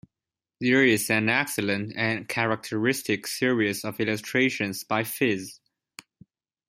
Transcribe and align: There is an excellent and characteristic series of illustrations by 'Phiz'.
There 0.59 0.83
is 0.83 1.11
an 1.11 1.29
excellent 1.29 1.93
and 1.95 2.27
characteristic 2.27 3.27
series 3.27 3.85
of 3.85 3.99
illustrations 3.99 4.83
by 4.83 5.03
'Phiz'. 5.03 5.59